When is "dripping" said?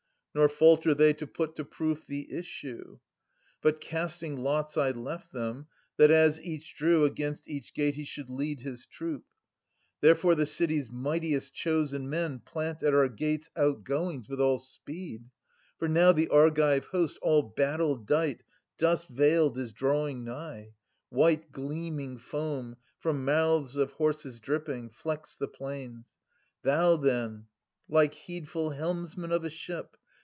24.39-24.91